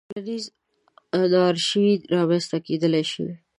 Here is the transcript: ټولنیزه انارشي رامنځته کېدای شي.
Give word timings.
ټولنیزه 0.09 0.49
انارشي 1.19 1.87
رامنځته 2.15 2.57
کېدای 2.65 3.03
شي. 3.11 3.27